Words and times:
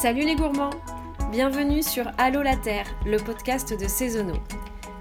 Salut 0.00 0.22
les 0.22 0.34
gourmands 0.34 0.70
Bienvenue 1.30 1.82
sur 1.82 2.10
Allo 2.16 2.40
la 2.40 2.56
Terre, 2.56 2.86
le 3.04 3.18
podcast 3.18 3.78
de 3.78 3.86
Saisonneau. 3.86 4.38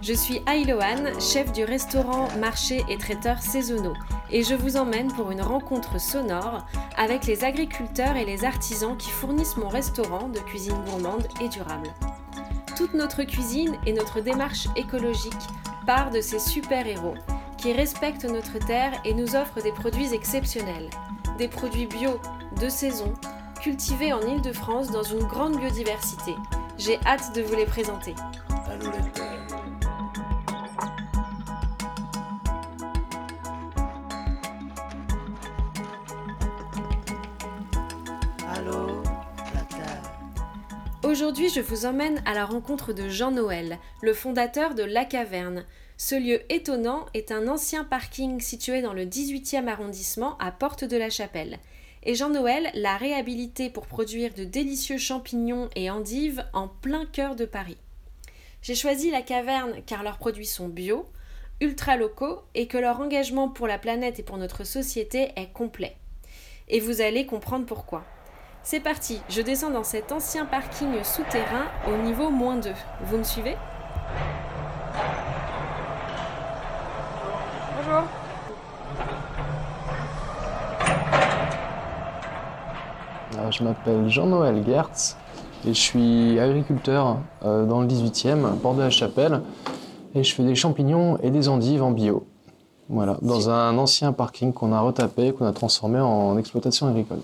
Je 0.02 0.12
suis 0.12 0.41
Ailoane, 0.46 1.21
chef 1.21 1.54
du 1.54 1.64
restaurant, 1.64 2.28
marché 2.38 2.84
et 2.89 2.98
traiteur 2.98 3.41
saisonnaux, 3.41 3.93
et 4.30 4.43
je 4.43 4.55
vous 4.55 4.75
emmène 4.75 5.07
pour 5.14 5.32
une 5.32 5.41
rencontre 5.41 6.02
sonore 6.02 6.66
avec 6.98 7.27
les 7.27 7.46
agriculteurs 7.46 8.18
et 8.18 8.25
les 8.25 8.43
artisans 8.43 8.98
qui 8.98 9.09
fournissent 9.09 9.55
mon 9.55 9.70
restaurant 9.70 10.27
de 10.27 10.39
cuisine 10.39 10.84
gourmande 10.84 11.29
et 11.39 11.47
durable. 11.47 11.93
Toute 12.75 12.93
notre 12.93 13.23
cuisine 13.23 13.77
et 13.86 13.93
notre 13.93 14.20
démarche 14.20 14.68
écologique 14.75 15.47
part 15.86 16.09
de 16.09 16.20
ces 16.20 16.39
super-héros 16.39 17.16
qui 17.57 17.71
respectent 17.71 18.25
notre 18.25 18.59
terre 18.59 18.91
et 19.05 19.13
nous 19.13 19.38
offrent 19.38 19.63
des 19.63 19.71
produits 19.71 20.13
exceptionnels. 20.13 20.89
Des 21.38 21.47
produits 21.47 21.88
bio, 21.88 22.20
de 22.60 22.68
saison, 22.68 23.14
cultivés 23.59 24.13
en 24.13 24.21
Ile-de-France 24.21 24.89
dans 24.91 25.04
une 25.04 25.23
grande 25.23 25.57
biodiversité. 25.57 26.33
J'ai 26.77 26.97
hâte 27.05 27.36
de 27.36 27.41
vous 27.41 27.55
les 27.55 27.65
présenter. 27.65 28.15
Allô. 38.47 39.03
Aujourd'hui, 41.03 41.49
je 41.49 41.59
vous 41.59 41.85
emmène 41.85 42.21
à 42.25 42.33
la 42.33 42.45
rencontre 42.45 42.94
de 42.94 43.09
Jean 43.09 43.31
Noël, 43.31 43.77
le 44.02 44.13
fondateur 44.13 44.73
de 44.73 44.83
La 44.83 45.03
Caverne. 45.03 45.66
Ce 45.97 46.16
lieu 46.16 46.41
étonnant 46.49 47.07
est 47.13 47.31
un 47.31 47.49
ancien 47.49 47.83
parking 47.83 48.39
situé 48.39 48.81
dans 48.81 48.94
le 48.94 49.05
18e 49.05 49.67
arrondissement 49.67 50.38
à 50.38 50.52
Porte 50.52 50.85
de 50.85 50.95
la 50.95 51.09
Chapelle. 51.09 51.59
Et 52.03 52.16
Jean 52.16 52.30
Noël 52.30 52.72
l'a 52.75 52.95
réhabilité 52.95 53.69
pour 53.69 53.86
produire 53.86 54.33
de 54.33 54.45
délicieux 54.45 54.97
champignons 54.97 55.69
et 55.75 55.89
endives 55.89 56.45
en 56.53 56.67
plein 56.67 57.06
cœur 57.06 57.36
de 57.36 57.45
Paris. 57.45 57.78
J'ai 58.61 58.75
choisi 58.75 59.11
La 59.11 59.22
Caverne 59.22 59.81
car 59.86 60.03
leurs 60.03 60.17
produits 60.17 60.45
sont 60.45 60.69
bio, 60.69 61.09
ultra 61.61 61.97
locaux 61.97 62.41
et 62.56 62.67
que 62.67 62.78
leur 62.78 63.02
engagement 63.02 63.50
pour 63.50 63.67
la 63.67 63.78
planète 63.78 64.19
et 64.19 64.23
pour 64.23 64.38
notre 64.38 64.64
société 64.64 65.31
est 65.36 65.52
complet. 65.52 65.97
Et 66.69 66.80
vous 66.80 67.02
allez 67.02 67.25
comprendre 67.25 67.66
pourquoi. 67.66 68.06
C'est 68.63 68.80
parti, 68.80 69.22
je 69.30 69.41
descends 69.41 69.72
dans 69.72 69.84
cet 69.84 70.11
ancien 70.11 70.45
parking 70.45 71.03
souterrain 71.03 71.67
au 71.88 71.97
niveau 71.97 72.30
moins 72.30 72.58
2. 72.58 72.72
Vous 73.03 73.17
me 73.17 73.23
suivez? 73.23 73.56
Bonjour. 77.78 78.03
Alors, 83.38 83.52
je 83.52 83.63
m'appelle 83.63 84.09
Jean-Noël 84.09 84.63
Gertz 84.66 85.16
et 85.66 85.73
je 85.73 85.80
suis 85.80 86.39
agriculteur 86.39 87.19
euh, 87.45 87.66
dans 87.66 87.81
le 87.81 87.88
18e, 87.88 88.58
Port 88.58 88.73
de 88.73 88.81
la 88.81 88.89
Chapelle, 88.89 89.41
et 90.16 90.23
je 90.23 90.33
fais 90.33 90.44
des 90.44 90.55
champignons 90.55 91.17
et 91.22 91.30
des 91.30 91.47
endives 91.47 91.83
en 91.83 91.91
bio. 91.91 92.25
Voilà, 92.88 93.17
dans 93.22 93.50
un 93.52 93.77
ancien 93.77 94.13
parking 94.13 94.52
qu'on 94.52 94.73
a 94.73 94.81
retapé, 94.81 95.31
qu'on 95.31 95.45
a 95.45 95.52
transformé 95.52 96.00
en 96.00 96.38
exploitation 96.38 96.88
agricole. 96.88 97.19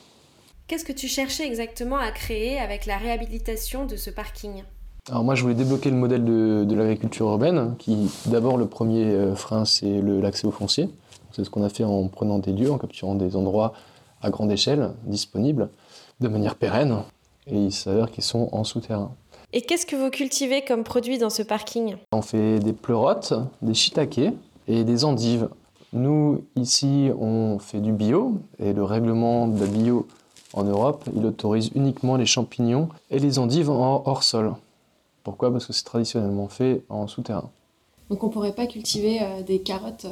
Qu'est-ce 0.67 0.85
que 0.85 0.93
tu 0.93 1.07
cherchais 1.07 1.47
exactement 1.47 1.97
à 1.97 2.11
créer 2.11 2.59
avec 2.59 2.85
la 2.85 2.97
réhabilitation 2.97 3.85
de 3.85 3.95
ce 3.95 4.11
parking? 4.11 4.63
Alors 5.09 5.23
moi, 5.23 5.33
je 5.33 5.41
voulais 5.41 5.55
débloquer 5.55 5.89
le 5.89 5.95
modèle 5.95 6.23
de, 6.23 6.65
de 6.65 6.75
l'agriculture 6.75 7.27
urbaine, 7.27 7.75
qui 7.79 8.11
d'abord 8.27 8.57
le 8.57 8.67
premier 8.67 9.05
euh, 9.05 9.35
frein, 9.35 9.65
c'est 9.65 10.01
l'accès 10.01 10.45
au 10.45 10.51
foncier. 10.51 10.89
C'est 11.31 11.43
ce 11.43 11.49
qu'on 11.49 11.63
a 11.63 11.69
fait 11.69 11.83
en 11.83 12.07
prenant 12.07 12.37
des 12.37 12.53
lieux, 12.53 12.71
en 12.71 12.77
capturant 12.77 13.15
des 13.15 13.35
endroits 13.35 13.73
à 14.21 14.29
grande 14.29 14.51
échelle, 14.51 14.91
disponibles, 15.03 15.69
de 16.19 16.27
manière 16.27 16.55
pérenne, 16.55 16.97
et 17.47 17.55
il 17.57 17.71
s'avère 17.71 18.11
qu'ils 18.11 18.23
sont 18.23 18.49
en 18.51 18.63
souterrain. 18.63 19.11
Et 19.53 19.61
qu'est-ce 19.61 19.85
que 19.85 19.95
vous 19.95 20.09
cultivez 20.09 20.63
comme 20.63 20.83
produit 20.83 21.17
dans 21.17 21.29
ce 21.29 21.43
parking? 21.43 21.95
On 22.11 22.21
fait 22.21 22.59
des 22.59 22.73
pleurotes, 22.73 23.33
des 23.61 23.73
shiitakes 23.73 24.33
et 24.67 24.83
des 24.83 25.05
endives. 25.05 25.49
Nous, 25.93 26.43
ici, 26.55 27.09
on 27.19 27.57
fait 27.59 27.79
du 27.79 27.91
bio, 27.93 28.33
et 28.59 28.73
le 28.73 28.83
règlement 28.83 29.47
de 29.47 29.65
bio 29.65 30.07
en 30.53 30.63
Europe, 30.63 31.05
il 31.15 31.25
autorise 31.25 31.71
uniquement 31.75 32.15
les 32.17 32.25
champignons 32.25 32.89
et 33.11 33.19
les 33.19 33.39
endives 33.39 33.69
en 33.69 34.03
hors 34.05 34.23
sol. 34.23 34.55
Pourquoi? 35.23 35.51
Parce 35.51 35.65
que 35.65 35.73
c'est 35.73 35.83
traditionnellement 35.85 36.47
fait 36.47 36.83
en 36.89 37.07
souterrain. 37.07 37.49
Donc 38.09 38.23
on 38.23 38.29
pourrait 38.29 38.53
pas 38.53 38.67
cultiver 38.67 39.19
euh, 39.21 39.41
des 39.41 39.59
carottes 39.59 40.05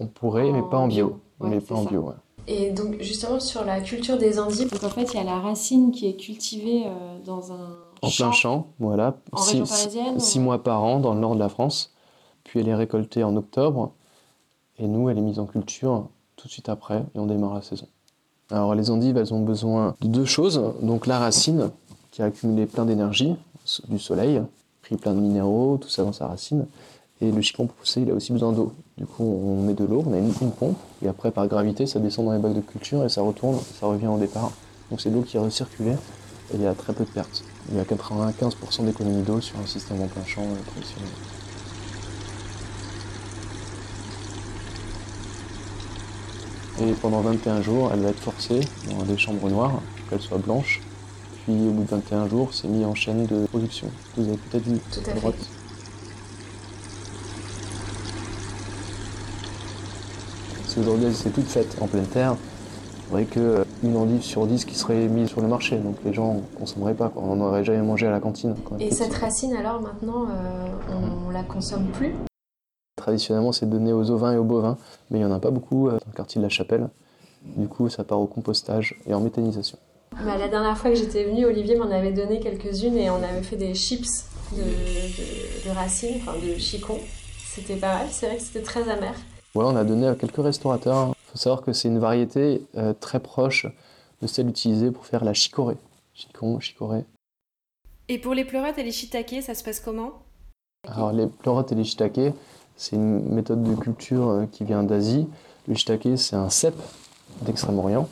On 0.00 0.06
pourrait, 0.06 0.50
mais 0.50 0.62
pas 0.62 0.76
en 0.78 0.88
bio. 0.88 1.06
bio. 1.06 1.20
Ouais, 1.40 1.48
mais 1.50 1.60
c'est 1.60 1.66
pas 1.68 1.74
en 1.76 1.84
ça. 1.84 1.90
bio, 1.90 2.00
ouais. 2.02 2.14
Et 2.46 2.70
donc 2.72 3.00
justement 3.00 3.40
sur 3.40 3.64
la 3.64 3.80
culture 3.80 4.18
des 4.18 4.38
endives. 4.38 4.70
Donc 4.70 4.84
en 4.84 4.88
fait 4.90 5.04
il 5.12 5.16
y 5.16 5.20
a 5.20 5.24
la 5.24 5.40
racine 5.40 5.90
qui 5.92 6.06
est 6.06 6.16
cultivée 6.16 6.84
euh, 6.86 7.18
dans 7.24 7.52
un 7.52 7.76
En 8.02 8.10
plein 8.10 8.32
champ, 8.32 8.66
voilà. 8.78 9.16
En 9.32 9.38
Six- 9.38 9.50
région 9.60 9.66
parisienne 9.66 10.20
Six 10.20 10.38
ou- 10.38 10.42
mois 10.42 10.62
par 10.62 10.82
an 10.82 11.00
dans 11.00 11.14
le 11.14 11.20
nord 11.20 11.34
de 11.34 11.40
la 11.40 11.48
France. 11.48 11.92
Puis 12.44 12.60
elle 12.60 12.68
est 12.68 12.74
récoltée 12.74 13.24
en 13.24 13.34
octobre. 13.36 13.92
Et 14.78 14.86
nous, 14.86 15.08
elle 15.08 15.16
est 15.18 15.22
mise 15.22 15.38
en 15.38 15.46
culture 15.46 16.08
tout 16.36 16.48
de 16.48 16.52
suite 16.52 16.68
après 16.68 17.04
et 17.14 17.18
on 17.18 17.26
démarre 17.26 17.54
la 17.54 17.62
saison. 17.62 17.86
Alors 18.50 18.74
les 18.74 18.90
endives, 18.90 19.16
elles 19.16 19.32
ont 19.32 19.40
besoin 19.40 19.94
de 20.02 20.08
deux 20.08 20.24
choses. 20.26 20.60
Donc 20.82 21.06
la 21.06 21.18
racine, 21.18 21.70
qui 22.10 22.20
a 22.22 22.26
accumulé 22.26 22.66
plein 22.66 22.84
d'énergie 22.84 23.34
du 23.88 23.98
soleil, 23.98 24.42
pris 24.82 24.96
plein 24.96 25.14
de 25.14 25.20
minéraux, 25.20 25.78
tout 25.80 25.88
ça 25.88 26.02
dans 26.04 26.12
sa 26.12 26.26
racine. 26.26 26.66
Et 27.24 27.32
le 27.32 27.40
chicon 27.40 27.66
pour 27.66 27.76
pousser, 27.76 28.02
il 28.02 28.10
a 28.10 28.14
aussi 28.14 28.32
besoin 28.32 28.52
d'eau. 28.52 28.72
Du 28.98 29.06
coup, 29.06 29.24
on 29.24 29.62
met 29.62 29.72
de 29.72 29.84
l'eau, 29.84 30.04
on 30.06 30.12
a 30.12 30.18
une, 30.18 30.32
une 30.42 30.50
pompe, 30.50 30.76
et 31.02 31.08
après, 31.08 31.30
par 31.30 31.48
gravité, 31.48 31.86
ça 31.86 31.98
descend 31.98 32.26
dans 32.26 32.32
les 32.32 32.38
bacs 32.38 32.54
de 32.54 32.60
culture 32.60 33.02
et 33.02 33.08
ça 33.08 33.22
retourne, 33.22 33.56
ça 33.80 33.86
revient 33.86 34.08
au 34.08 34.18
départ. 34.18 34.52
Donc 34.90 35.00
c'est 35.00 35.08
de 35.08 35.14
l'eau 35.14 35.22
qui 35.22 35.38
est 35.38 35.40
recirculée 35.40 35.92
et 35.92 36.56
il 36.56 36.60
y 36.60 36.66
a 36.66 36.74
très 36.74 36.92
peu 36.92 37.04
de 37.04 37.08
pertes. 37.08 37.42
Il 37.70 37.78
y 37.78 37.80
a 37.80 37.84
95% 37.84 38.84
d'économie 38.84 39.22
d'eau 39.22 39.40
sur 39.40 39.58
un 39.58 39.66
système 39.66 40.02
en 40.02 40.06
plein 40.06 40.24
champ 40.24 40.42
euh, 40.42 40.70
traditionnel. 40.70 41.08
Et 46.82 46.92
pendant 47.00 47.20
21 47.22 47.62
jours, 47.62 47.90
elle 47.94 48.00
va 48.00 48.10
être 48.10 48.20
forcée 48.20 48.60
dans 48.90 49.02
des 49.04 49.16
chambres 49.16 49.48
noires 49.48 49.80
pour 49.96 50.10
qu'elle 50.10 50.20
soit 50.20 50.38
blanche. 50.38 50.82
Puis 51.44 51.54
au 51.54 51.70
bout 51.70 51.84
de 51.84 51.88
21 51.88 52.28
jours, 52.28 52.52
c'est 52.52 52.68
mis 52.68 52.84
en 52.84 52.94
chaîne 52.94 53.24
de 53.24 53.46
production. 53.46 53.88
Vous 54.16 54.28
avez 54.28 54.36
peut-être 54.36 54.64
vu 54.64 54.78
à 55.08 55.14
droite. 55.14 55.53
Si 60.74 60.80
aujourd'hui 60.80 61.06
elles 61.06 61.12
étaient 61.12 61.30
toutes 61.30 61.46
faites 61.46 61.76
en 61.80 61.86
pleine 61.86 62.06
terre, 62.06 62.36
c'est 63.06 63.12
vrai 63.12 63.24
qu'une 63.26 63.96
endive 63.96 64.22
sur 64.22 64.44
10 64.46 64.64
qui 64.64 64.74
serait 64.74 65.06
mise 65.06 65.28
sur 65.28 65.40
le 65.40 65.46
marché, 65.46 65.76
donc 65.76 65.96
les 66.04 66.12
gens 66.12 66.34
ne 66.34 66.58
consommeraient 66.58 66.94
pas, 66.94 67.10
quoi. 67.10 67.22
on 67.24 67.36
n'en 67.36 67.46
aurait 67.46 67.62
jamais 67.62 67.82
mangé 67.82 68.08
à 68.08 68.10
la 68.10 68.18
cantine. 68.18 68.56
quoi. 68.64 68.76
Et 68.80 68.90
cette 68.90 69.14
racine 69.14 69.54
alors 69.54 69.80
maintenant 69.80 70.26
euh, 70.28 70.66
on 71.26 71.30
la 71.30 71.44
consomme 71.44 71.86
plus? 71.92 72.12
Traditionnellement, 72.96 73.52
c'est 73.52 73.68
donné 73.68 73.92
aux 73.92 74.10
ovins 74.10 74.32
et 74.32 74.36
aux 74.36 74.42
bovins, 74.44 74.76
mais 75.10 75.18
il 75.20 75.24
n'y 75.24 75.30
en 75.30 75.34
a 75.34 75.38
pas 75.38 75.50
beaucoup 75.50 75.86
euh, 75.88 75.92
dans 75.92 76.10
le 76.10 76.16
quartier 76.16 76.40
de 76.40 76.44
la 76.44 76.48
Chapelle. 76.48 76.88
Du 77.56 77.68
coup, 77.68 77.88
ça 77.88 78.02
part 78.02 78.18
au 78.20 78.26
compostage 78.26 78.96
et 79.06 79.14
en 79.14 79.20
méthanisation. 79.20 79.78
Bah, 80.24 80.36
La 80.38 80.48
dernière 80.48 80.76
fois 80.76 80.90
que 80.90 80.96
j'étais 80.96 81.24
venue, 81.24 81.44
Olivier 81.44 81.76
m'en 81.76 81.90
avait 81.90 82.12
donné 82.12 82.40
quelques-unes 82.40 82.96
et 82.96 83.10
on 83.10 83.16
avait 83.22 83.42
fait 83.42 83.56
des 83.56 83.74
chips 83.74 84.24
de, 84.52 84.58
de, 84.62 85.68
de 85.70 85.74
racines, 85.76 86.16
enfin 86.22 86.32
de 86.42 86.58
chicon. 86.58 86.96
C'était 87.54 87.76
pas 87.76 87.94
mal, 87.98 88.06
c'est 88.10 88.26
vrai 88.26 88.36
que 88.38 88.42
c'était 88.42 88.62
très 88.62 88.88
amer. 88.88 89.14
Ouais, 89.54 89.64
on 89.64 89.76
a 89.76 89.84
donné 89.84 90.08
à 90.08 90.14
quelques 90.16 90.42
restaurateurs. 90.42 91.08
Il 91.10 91.30
faut 91.32 91.38
savoir 91.38 91.62
que 91.62 91.72
c'est 91.72 91.88
une 91.88 92.00
variété 92.00 92.66
euh, 92.76 92.92
très 92.98 93.20
proche 93.20 93.66
de 94.20 94.26
celle 94.26 94.48
utilisée 94.48 94.90
pour 94.90 95.06
faire 95.06 95.24
la 95.24 95.32
chicorée. 95.32 95.76
Chicon, 96.12 96.58
chicorée. 96.58 97.04
Et 98.08 98.18
pour 98.18 98.34
les 98.34 98.44
pleurotes 98.44 98.78
et 98.78 98.82
les 98.82 98.92
shiitake, 98.92 99.36
ça 99.42 99.54
se 99.54 99.62
passe 99.62 99.80
comment? 99.80 100.10
Alors 100.86 101.12
les 101.12 101.26
pleurotes 101.26 101.70
et 101.72 101.74
les 101.74 101.84
shiitakes, 101.84 102.34
c'est 102.76 102.96
une 102.96 103.32
méthode 103.32 103.62
de 103.62 103.74
culture 103.76 104.28
euh, 104.28 104.46
qui 104.46 104.64
vient 104.64 104.82
d'Asie. 104.82 105.26
Le 105.68 105.74
shiitake, 105.74 106.18
c'est 106.18 106.36
un 106.36 106.50
cèpe 106.50 106.80
d'Extrême-Orient. 107.42 108.08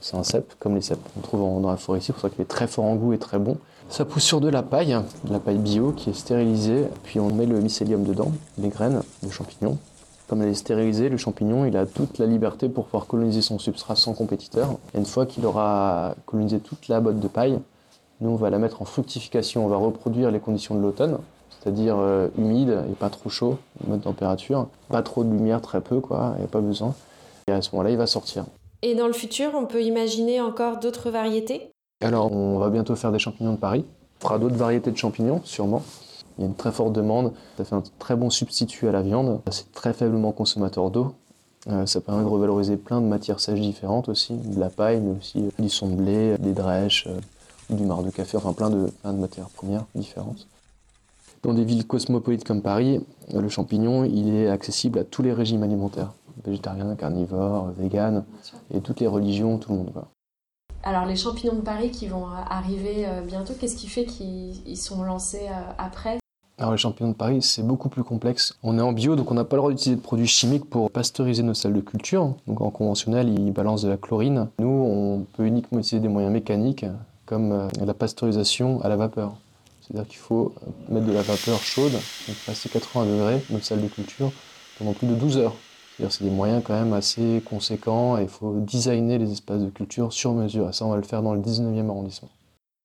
C'est 0.00 0.16
un 0.16 0.22
cèpe, 0.22 0.54
comme 0.58 0.74
les 0.74 0.82
cèpes 0.82 1.00
qu'on 1.14 1.20
trouve 1.20 1.42
en- 1.42 1.60
dans 1.60 1.70
la 1.70 1.76
forêt 1.78 1.98
ici, 2.00 2.12
pour 2.12 2.20
ça 2.20 2.28
qu'il 2.28 2.42
est 2.42 2.44
très 2.48 2.66
fort 2.66 2.84
en 2.84 2.94
goût 2.94 3.14
et 3.14 3.18
très 3.18 3.38
bon. 3.38 3.56
Ça 3.88 4.04
pousse 4.04 4.24
sur 4.24 4.40
de 4.40 4.48
la 4.48 4.62
paille, 4.62 4.96
de 5.24 5.32
la 5.32 5.40
paille 5.40 5.58
bio 5.58 5.92
qui 5.92 6.10
est 6.10 6.14
stérilisée, 6.14 6.84
puis 7.04 7.20
on 7.20 7.32
met 7.32 7.46
le 7.46 7.60
mycélium 7.60 8.04
dedans, 8.04 8.32
les 8.58 8.68
graines, 8.68 9.02
le 9.22 9.30
champignon. 9.30 9.78
Comme 10.26 10.42
elle 10.42 10.48
est 10.48 10.54
stérilisée, 10.54 11.10
le 11.10 11.18
champignon, 11.18 11.66
il 11.66 11.76
a 11.76 11.84
toute 11.84 12.18
la 12.18 12.26
liberté 12.26 12.68
pour 12.68 12.86
pouvoir 12.86 13.06
coloniser 13.06 13.42
son 13.42 13.58
substrat 13.58 13.94
sans 13.94 14.14
compétiteur. 14.14 14.78
Et 14.94 14.98
une 14.98 15.04
fois 15.04 15.26
qu'il 15.26 15.44
aura 15.44 16.14
colonisé 16.24 16.60
toute 16.60 16.88
la 16.88 17.00
botte 17.00 17.20
de 17.20 17.28
paille, 17.28 17.58
nous, 18.20 18.30
on 18.30 18.36
va 18.36 18.48
la 18.48 18.58
mettre 18.58 18.80
en 18.80 18.86
fructification, 18.86 19.66
on 19.66 19.68
va 19.68 19.76
reproduire 19.76 20.30
les 20.30 20.40
conditions 20.40 20.74
de 20.74 20.80
l'automne, 20.80 21.18
c'est-à-dire 21.50 21.96
euh, 21.98 22.28
humide 22.38 22.84
et 22.90 22.94
pas 22.94 23.10
trop 23.10 23.28
chaud, 23.28 23.58
bonne 23.86 24.00
température, 24.00 24.68
pas 24.88 25.02
trop 25.02 25.24
de 25.24 25.30
lumière, 25.30 25.60
très 25.60 25.80
peu, 25.80 26.00
quoi, 26.00 26.32
il 26.36 26.38
n'y 26.38 26.44
a 26.44 26.48
pas 26.48 26.60
besoin. 26.60 26.94
Et 27.46 27.52
à 27.52 27.60
ce 27.60 27.70
moment-là, 27.72 27.90
il 27.90 27.98
va 27.98 28.06
sortir. 28.06 28.44
Et 28.80 28.94
dans 28.94 29.06
le 29.06 29.12
futur, 29.12 29.50
on 29.54 29.66
peut 29.66 29.82
imaginer 29.82 30.40
encore 30.40 30.78
d'autres 30.78 31.10
variétés? 31.10 31.70
Alors, 32.02 32.32
on 32.32 32.58
va 32.58 32.70
bientôt 32.70 32.94
faire 32.96 33.12
des 33.12 33.18
champignons 33.18 33.52
de 33.52 33.58
Paris. 33.58 33.84
On 34.20 34.24
fera 34.24 34.38
d'autres 34.38 34.56
variétés 34.56 34.90
de 34.90 34.96
champignons, 34.96 35.40
sûrement. 35.44 35.82
Il 36.38 36.42
y 36.42 36.44
a 36.44 36.48
une 36.48 36.54
très 36.54 36.72
forte 36.72 36.92
demande. 36.92 37.32
Ça 37.56 37.64
fait 37.64 37.74
un 37.74 37.82
très 37.98 38.16
bon 38.16 38.30
substitut 38.30 38.88
à 38.88 38.92
la 38.92 39.02
viande. 39.02 39.40
C'est 39.50 39.72
très 39.72 39.92
faiblement 39.92 40.32
consommateur 40.32 40.90
d'eau. 40.90 41.14
Euh, 41.68 41.86
ça 41.86 42.00
permet 42.00 42.22
de 42.22 42.28
revaloriser 42.28 42.76
plein 42.76 43.00
de 43.00 43.06
matières 43.06 43.40
sèches 43.40 43.60
différentes 43.60 44.08
aussi, 44.08 44.34
de 44.34 44.60
la 44.60 44.68
paille, 44.68 45.00
mais 45.00 45.16
aussi 45.16 45.44
euh, 45.46 45.50
du 45.58 45.70
son 45.70 45.88
de 45.88 45.94
blé, 45.94 46.36
des 46.38 46.52
drèches. 46.52 47.06
euh, 47.06 47.18
du 47.70 47.84
marc 47.84 48.04
de 48.04 48.10
café, 48.10 48.36
enfin 48.36 48.52
plein 48.52 48.70
de, 48.70 48.90
plein 49.02 49.12
de 49.12 49.18
matières 49.18 49.48
premières 49.48 49.84
différentes. 49.94 50.46
Dans 51.42 51.54
des 51.54 51.64
villes 51.64 51.86
cosmopolites 51.86 52.44
comme 52.44 52.62
Paris, 52.62 53.04
le 53.32 53.48
champignon, 53.48 54.04
il 54.04 54.34
est 54.34 54.48
accessible 54.48 54.98
à 54.98 55.04
tous 55.04 55.22
les 55.22 55.32
régimes 55.32 55.62
alimentaires, 55.62 56.12
végétarien, 56.44 56.94
carnivore, 56.94 57.70
vegan, 57.76 58.24
et 58.72 58.80
toutes 58.80 59.00
les 59.00 59.06
religions, 59.06 59.58
tout 59.58 59.72
le 59.72 59.78
monde. 59.78 59.92
Alors 60.82 61.06
les 61.06 61.16
champignons 61.16 61.54
de 61.54 61.62
Paris 61.62 61.90
qui 61.90 62.06
vont 62.06 62.26
arriver 62.26 63.06
euh, 63.06 63.22
bientôt, 63.22 63.54
qu'est-ce 63.58 63.76
qui 63.76 63.88
fait 63.88 64.04
qu'ils 64.04 64.76
sont 64.76 65.02
lancés 65.02 65.48
euh, 65.48 65.72
après? 65.78 66.18
Alors 66.56 66.70
les 66.70 66.78
champignons 66.78 67.10
de 67.10 67.16
Paris, 67.16 67.42
c'est 67.42 67.66
beaucoup 67.66 67.88
plus 67.88 68.04
complexe. 68.04 68.56
On 68.62 68.78
est 68.78 68.82
en 68.82 68.92
bio, 68.92 69.16
donc 69.16 69.30
on 69.30 69.34
n'a 69.34 69.44
pas 69.44 69.56
le 69.56 69.60
droit 69.60 69.70
d'utiliser 69.70 69.96
de 69.96 70.00
produits 70.00 70.28
chimiques 70.28 70.64
pour 70.64 70.88
pasteuriser 70.88 71.42
nos 71.42 71.54
salles 71.54 71.72
de 71.72 71.80
culture. 71.80 72.34
Donc 72.46 72.60
en 72.60 72.70
conventionnel, 72.70 73.28
ils 73.28 73.52
balancent 73.52 73.82
de 73.82 73.88
la 73.88 73.96
chlorine. 73.96 74.48
Nous, 74.60 74.68
on 74.68 75.26
peut 75.36 75.46
uniquement 75.46 75.80
utiliser 75.80 76.00
des 76.00 76.08
moyens 76.08 76.32
mécaniques, 76.32 76.86
comme 77.26 77.50
euh, 77.50 77.68
la 77.84 77.94
pasteurisation 77.94 78.80
à 78.82 78.88
la 78.88 78.96
vapeur. 78.96 79.34
C'est-à-dire 79.80 80.06
qu'il 80.06 80.18
faut 80.18 80.54
mettre 80.88 81.06
de 81.06 81.12
la 81.12 81.22
vapeur 81.22 81.58
chaude, 81.58 81.92
donc 81.92 82.36
passer 82.46 82.68
80 82.68 83.04
degrés, 83.04 83.44
notre 83.50 83.64
salle 83.64 83.82
de 83.82 83.88
culture, 83.88 84.30
pendant 84.78 84.92
plus 84.92 85.08
de 85.08 85.14
12 85.14 85.38
heures. 85.38 85.54
C'est-à-dire 85.96 86.12
c'est 86.12 86.24
des 86.24 86.30
moyens 86.30 86.62
quand 86.64 86.74
même 86.74 86.92
assez 86.92 87.42
conséquents 87.44 88.16
et 88.16 88.22
il 88.22 88.28
faut 88.28 88.54
designer 88.60 89.18
les 89.18 89.32
espaces 89.32 89.60
de 89.60 89.70
culture 89.70 90.12
sur 90.12 90.32
mesure. 90.32 90.68
Et 90.68 90.72
ça, 90.72 90.86
on 90.86 90.90
va 90.90 90.96
le 90.96 91.02
faire 91.02 91.22
dans 91.22 91.34
le 91.34 91.40
19e 91.40 91.88
arrondissement. 91.88 92.30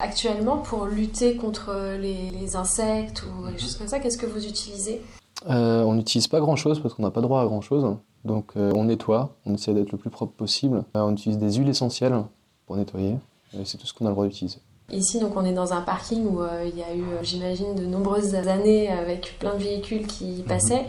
Actuellement, 0.02 0.58
pour 0.58 0.86
lutter 0.86 1.36
contre 1.36 1.98
les, 2.00 2.56
insectes 2.56 3.24
ou 3.24 3.52
des 3.52 3.58
choses 3.58 3.76
comme 3.76 3.90
ça, 3.90 4.00
qu'est-ce 4.00 4.18
que 4.18 4.26
vous 4.26 4.48
utilisez? 4.48 5.02
Euh, 5.50 5.84
On 5.84 5.94
n'utilise 5.94 6.30
pas 6.30 6.40
grand-chose 6.40 6.80
parce 6.80 6.94
qu'on 6.94 7.04
n'a 7.04 7.12
pas 7.12 7.20
droit 7.20 7.42
à 7.42 7.46
grand-chose. 7.46 7.98
Donc 8.24 8.52
euh, 8.56 8.72
on 8.76 8.86
nettoie, 8.86 9.36
on 9.46 9.54
essaie 9.54 9.74
d'être 9.74 9.92
le 9.92 9.98
plus 9.98 10.10
propre 10.10 10.32
possible. 10.32 10.86
Euh, 10.96 11.02
on 11.02 11.12
utilise 11.12 11.38
des 11.38 11.52
huiles 11.52 11.68
essentielles 11.68 12.24
pour 12.66 12.78
nettoyer. 12.78 13.18
C'est 13.66 13.78
tout 13.78 13.88
ce 13.88 13.94
qu'on 13.94 14.06
a 14.06 14.10
le 14.10 14.16
droit 14.16 14.26
d'utiliser. 14.26 14.60
Ici, 14.92 15.20
donc, 15.20 15.36
on 15.36 15.44
est 15.44 15.54
dans 15.54 15.74
un 15.74 15.82
parking 15.82 16.26
où 16.26 16.40
il 16.66 16.78
y 16.78 16.82
a 16.82 16.96
eu, 16.96 17.04
j'imagine, 17.22 17.76
de 17.76 17.86
nombreuses 17.86 18.36
années 18.36 18.90
avec 18.90 19.38
plein 19.38 19.54
de 19.54 19.60
véhicules 19.60 20.08
qui 20.08 20.38
mhm. 20.38 20.44
passaient. 20.44 20.86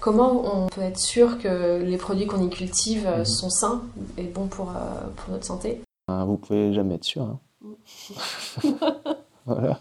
Comment 0.00 0.42
on 0.54 0.66
peut 0.68 0.82
être 0.82 0.98
sûr 0.98 1.38
que 1.38 1.82
les 1.82 1.96
produits 1.96 2.26
qu'on 2.26 2.42
y 2.42 2.48
cultive 2.48 3.08
mhm. 3.08 3.24
sont 3.24 3.50
sains 3.50 3.82
et 4.16 4.24
bons 4.24 4.46
pour, 4.46 4.72
pour 5.16 5.32
notre 5.32 5.44
santé? 5.44 5.82
Vous 6.08 6.36
pouvez 6.36 6.72
jamais 6.72 6.94
être 6.94 7.04
sûr. 7.04 7.22
Hein. 7.22 7.38
voilà. 9.46 9.78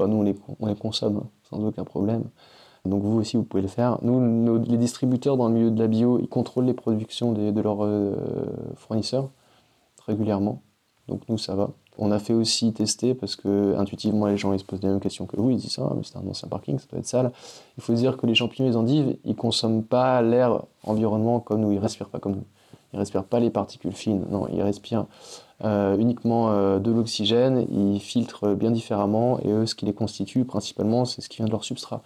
nous, 0.00 0.16
on 0.16 0.22
les, 0.22 0.34
on 0.60 0.66
les, 0.66 0.74
consomme 0.74 1.24
sans 1.48 1.62
aucun 1.64 1.84
problème. 1.84 2.24
Donc 2.84 3.02
vous 3.02 3.18
aussi, 3.18 3.36
vous 3.36 3.44
pouvez 3.44 3.62
le 3.62 3.68
faire. 3.68 3.98
Nous, 4.02 4.58
les 4.64 4.76
distributeurs 4.76 5.36
dans 5.36 5.48
le 5.48 5.54
milieu 5.54 5.70
de 5.70 5.80
la 5.80 5.86
bio, 5.86 6.18
ils 6.18 6.28
contrôlent 6.28 6.64
les 6.64 6.74
productions 6.74 7.32
de 7.32 7.60
leurs 7.60 7.84
euh, 7.84 8.16
fournisseurs 8.76 9.28
régulièrement. 10.06 10.62
Donc 11.08 11.28
nous, 11.28 11.38
ça 11.38 11.54
va. 11.54 11.70
On 11.98 12.10
a 12.10 12.18
fait 12.18 12.32
aussi 12.32 12.72
tester 12.72 13.14
parce 13.14 13.36
que 13.36 13.76
intuitivement, 13.76 14.26
les 14.26 14.38
gens 14.38 14.52
ils 14.52 14.58
se 14.58 14.64
posent 14.64 14.82
les 14.82 14.88
mêmes 14.88 15.00
questions 15.00 15.26
que 15.26 15.36
vous. 15.36 15.50
Ils 15.50 15.58
disent 15.58 15.78
ah, 15.78 15.92
mais 15.94 16.02
c'est 16.04 16.16
un 16.16 16.26
ancien 16.26 16.48
parking, 16.48 16.78
ça 16.78 16.86
doit 16.90 17.00
être 17.00 17.06
sale. 17.06 17.32
Il 17.76 17.82
faut 17.82 17.92
dire 17.92 18.16
que 18.16 18.26
les 18.26 18.34
champignons 18.34 18.66
et 18.66 18.70
les 18.70 18.76
endives, 18.76 19.16
ils 19.24 19.36
consomment 19.36 19.84
pas 19.84 20.22
l'air 20.22 20.62
environnement 20.84 21.40
comme 21.40 21.60
nous. 21.60 21.72
Ils 21.72 21.78
respirent 21.78 22.08
pas 22.08 22.18
comme 22.18 22.36
nous. 22.36 22.44
Ils 22.94 22.98
respirent 22.98 23.24
pas 23.24 23.40
les 23.40 23.50
particules 23.50 23.92
fines. 23.92 24.24
Non, 24.30 24.48
ils 24.48 24.62
respirent 24.62 25.06
euh, 25.64 25.96
uniquement 25.96 26.50
euh, 26.50 26.78
de 26.78 26.90
l'oxygène, 26.90 27.66
ils 27.70 28.00
filtrent 28.00 28.54
bien 28.54 28.70
différemment 28.70 29.38
et 29.40 29.50
eux, 29.50 29.66
ce 29.66 29.74
qui 29.74 29.86
les 29.86 29.94
constitue 29.94 30.44
principalement, 30.44 31.04
c'est 31.04 31.20
ce 31.20 31.28
qui 31.28 31.36
vient 31.36 31.46
de 31.46 31.52
leur 31.52 31.64
substrat. 31.64 32.02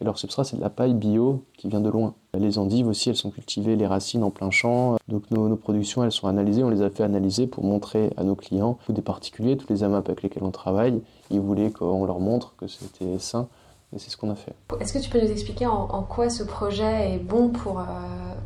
Et 0.00 0.04
leur 0.04 0.18
substrat, 0.18 0.44
c'est 0.44 0.56
de 0.56 0.60
la 0.60 0.68
paille 0.68 0.92
bio 0.92 1.44
qui 1.56 1.68
vient 1.68 1.80
de 1.80 1.88
loin. 1.88 2.14
Les 2.34 2.58
endives 2.58 2.86
aussi, 2.86 3.08
elles 3.08 3.16
sont 3.16 3.30
cultivées, 3.30 3.76
les 3.76 3.86
racines 3.86 4.22
en 4.22 4.30
plein 4.30 4.50
champ. 4.50 4.96
Donc 5.08 5.30
nos, 5.30 5.56
productions, 5.56 6.04
elles 6.04 6.12
sont 6.12 6.28
analysées. 6.28 6.62
On 6.62 6.68
les 6.68 6.82
a 6.82 6.90
fait 6.90 7.02
analyser 7.02 7.46
pour 7.46 7.64
montrer 7.64 8.12
à 8.18 8.24
nos 8.24 8.34
clients, 8.34 8.78
ou 8.90 8.92
des 8.92 9.00
particuliers, 9.00 9.56
tous 9.56 9.72
les 9.72 9.84
AMAP 9.84 10.06
avec 10.08 10.22
lesquels 10.22 10.42
on 10.42 10.50
travaille, 10.50 11.00
ils 11.30 11.40
voulaient 11.40 11.70
qu'on 11.70 12.04
leur 12.04 12.20
montre 12.20 12.54
que 12.56 12.66
c'était 12.66 13.18
sain. 13.18 13.48
Et 13.94 13.98
c'est 13.98 14.10
ce 14.10 14.16
qu'on 14.18 14.30
a 14.30 14.34
fait. 14.34 14.52
Est-ce 14.80 14.92
que 14.92 14.98
tu 14.98 15.08
peux 15.08 15.20
nous 15.20 15.30
expliquer 15.30 15.66
en, 15.66 16.02
quoi 16.02 16.28
ce 16.28 16.42
projet 16.42 17.14
est 17.14 17.18
bon 17.18 17.48
pour, 17.48 17.78
euh, 17.78 17.84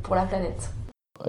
pour 0.03 0.15
la 0.15 0.27
planète? 0.27 0.71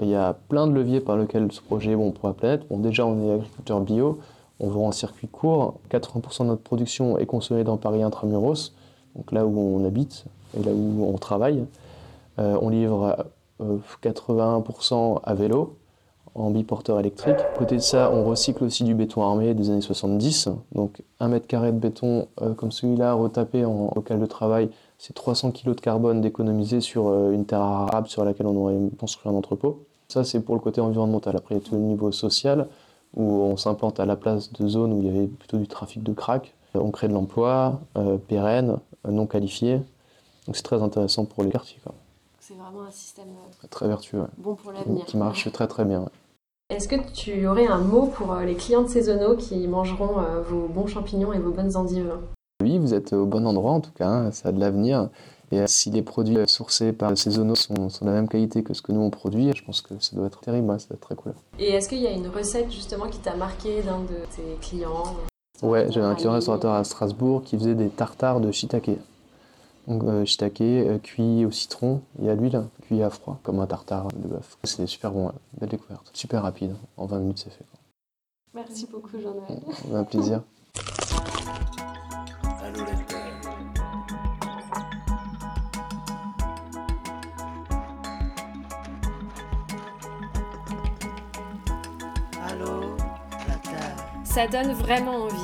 Il 0.00 0.08
y 0.08 0.14
a 0.14 0.34
plein 0.48 0.66
de 0.66 0.72
leviers 0.72 1.00
par 1.00 1.16
lesquels 1.16 1.50
ce 1.52 1.60
projet 1.60 1.94
bon 1.94 2.12
pour 2.12 2.28
la 2.28 2.34
planète. 2.34 2.66
Bon, 2.68 2.78
déjà, 2.78 3.06
on 3.06 3.28
est 3.28 3.34
agriculteur 3.34 3.80
bio, 3.80 4.18
on 4.60 4.68
vend 4.68 4.86
en 4.86 4.92
circuit 4.92 5.28
court. 5.28 5.80
80% 5.90 6.42
de 6.42 6.48
notre 6.48 6.62
production 6.62 7.18
est 7.18 7.26
consommée 7.26 7.64
dans 7.64 7.76
Paris 7.76 8.02
intramuros, 8.02 8.72
donc 9.16 9.32
là 9.32 9.44
où 9.44 9.58
on 9.58 9.84
habite 9.84 10.24
et 10.58 10.62
là 10.62 10.72
où 10.72 11.04
on 11.04 11.18
travaille. 11.18 11.64
Euh, 12.38 12.56
on 12.62 12.70
livre 12.70 13.26
81% 14.02 14.94
euh, 14.94 15.18
à 15.24 15.34
vélo, 15.34 15.76
en 16.34 16.50
biporteur 16.50 16.98
électrique. 16.98 17.36
Côté 17.58 17.76
de 17.76 17.82
ça, 17.82 18.10
on 18.10 18.24
recycle 18.24 18.64
aussi 18.64 18.84
du 18.84 18.94
béton 18.94 19.22
armé 19.22 19.52
des 19.54 19.70
années 19.70 19.82
70. 19.82 20.48
Donc 20.74 21.02
un 21.20 21.28
mètre 21.28 21.46
carré 21.46 21.72
de 21.72 21.78
béton 21.78 22.28
euh, 22.40 22.54
comme 22.54 22.72
celui-là, 22.72 23.12
retapé 23.14 23.64
en 23.64 23.90
local 23.94 24.18
de 24.18 24.26
travail, 24.26 24.70
c'est 25.02 25.14
300 25.14 25.50
kg 25.50 25.74
de 25.74 25.80
carbone 25.80 26.20
d'économiser 26.20 26.80
sur 26.80 27.08
euh, 27.08 27.32
une 27.32 27.44
terre 27.44 27.60
arabe 27.60 28.06
sur 28.06 28.24
laquelle 28.24 28.46
on 28.46 28.56
aurait 28.56 28.78
construit 29.00 29.28
un 29.28 29.34
entrepôt. 29.34 29.84
Ça, 30.06 30.22
c'est 30.22 30.38
pour 30.38 30.54
le 30.54 30.60
côté 30.60 30.80
environnemental. 30.80 31.36
Après, 31.36 31.56
il 31.56 31.58
y 31.58 31.60
a 31.60 31.64
tout 31.64 31.74
le 31.74 31.80
niveau 31.80 32.12
social, 32.12 32.68
où 33.16 33.24
on 33.24 33.56
s'implante 33.56 33.98
à 33.98 34.06
la 34.06 34.14
place 34.14 34.52
de 34.52 34.68
zones 34.68 34.92
où 34.92 35.00
il 35.00 35.06
y 35.06 35.08
avait 35.08 35.26
plutôt 35.26 35.58
du 35.58 35.66
trafic 35.66 36.04
de 36.04 36.12
crack. 36.12 36.54
On 36.74 36.92
crée 36.92 37.08
de 37.08 37.14
l'emploi 37.14 37.80
euh, 37.98 38.16
pérenne, 38.16 38.76
non 39.08 39.26
qualifié. 39.26 39.78
Donc 40.46 40.54
c'est 40.54 40.62
très 40.62 40.80
intéressant 40.80 41.24
pour 41.24 41.42
les 41.42 41.50
quartiers. 41.50 41.80
C'est 42.38 42.54
vraiment 42.54 42.84
un 42.86 42.92
système 42.92 43.30
euh, 43.64 43.66
très 43.70 43.88
vertueux. 43.88 44.22
Bon 44.38 44.54
pour 44.54 44.70
l'avenir. 44.70 45.04
Qui 45.06 45.16
marche 45.16 45.50
très 45.50 45.66
très 45.66 45.84
bien. 45.84 46.04
Est-ce 46.70 46.86
que 46.86 47.12
tu 47.12 47.44
aurais 47.48 47.66
un 47.66 47.80
mot 47.80 48.06
pour 48.06 48.36
les 48.36 48.54
clients 48.54 48.82
de 48.82 48.88
saisonneaux 48.88 49.36
qui 49.36 49.66
mangeront 49.66 50.22
vos 50.48 50.68
bons 50.68 50.86
champignons 50.86 51.32
et 51.32 51.40
vos 51.40 51.50
bonnes 51.50 51.76
endives? 51.76 52.14
Oui, 52.72 52.78
vous 52.78 52.94
êtes 52.94 53.12
au 53.12 53.26
bon 53.26 53.46
endroit 53.46 53.72
en 53.72 53.80
tout 53.80 53.92
cas, 53.92 54.08
hein, 54.08 54.30
ça 54.32 54.48
a 54.48 54.52
de 54.52 54.60
l'avenir. 54.60 55.08
Et 55.50 55.60
euh, 55.60 55.66
si 55.66 55.90
les 55.90 56.02
produits 56.02 56.38
sourcés 56.46 56.92
par 56.92 57.16
saisonneaux 57.16 57.54
sont, 57.54 57.90
sont 57.90 58.04
de 58.04 58.10
la 58.10 58.16
même 58.16 58.28
qualité 58.28 58.62
que 58.62 58.72
ce 58.72 58.80
que 58.80 58.92
nous 58.92 59.00
on 59.00 59.10
produit, 59.10 59.52
je 59.54 59.62
pense 59.62 59.82
que 59.82 59.94
ça 60.00 60.16
doit 60.16 60.26
être 60.26 60.40
terrible, 60.40 60.68
ça 60.80 60.88
doit 60.88 60.96
être 60.96 61.00
très 61.00 61.14
cool. 61.14 61.34
Et 61.58 61.70
est-ce 61.70 61.88
qu'il 61.88 61.98
y 61.98 62.06
a 62.06 62.10
une 62.10 62.28
recette 62.28 62.70
justement 62.72 63.08
qui 63.08 63.18
t'a 63.18 63.36
marqué 63.36 63.82
d'un 63.82 64.00
de 64.00 64.16
tes 64.34 64.56
clients? 64.66 65.14
Ouais, 65.62 65.86
j'avais 65.90 66.06
un 66.06 66.14
client 66.14 66.32
restaurateur 66.32 66.72
à 66.72 66.82
Strasbourg 66.84 67.42
qui 67.44 67.58
faisait 67.58 67.74
des 67.74 67.88
tartares 67.88 68.40
de 68.40 68.50
shiitake. 68.50 68.98
Donc 69.86 70.04
euh, 70.04 70.24
shiitake 70.24 70.60
euh, 70.62 70.98
cuit 70.98 71.44
au 71.44 71.50
citron 71.50 72.00
et 72.22 72.30
à 72.30 72.34
l'huile, 72.34 72.62
cuit 72.82 73.02
à 73.02 73.10
froid, 73.10 73.38
comme 73.42 73.60
un 73.60 73.66
tartare 73.66 74.08
de 74.08 74.28
bœuf. 74.28 74.56
C'est 74.64 74.86
super 74.86 75.10
bon, 75.10 75.32
belle 75.60 75.68
découverte. 75.68 76.08
Super 76.14 76.42
rapide, 76.42 76.74
en 76.96 77.06
20 77.06 77.18
minutes 77.18 77.38
c'est 77.44 77.50
fait. 77.50 77.66
Merci 78.54 78.86
beaucoup 78.90 79.18
Jean-Noël. 79.20 79.60
Un 79.94 80.04
plaisir. 80.04 80.42
Ça 94.24 94.46
donne 94.46 94.72
vraiment 94.72 95.24
envie. 95.24 95.36